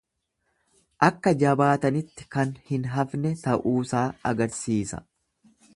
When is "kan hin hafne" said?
2.37-3.35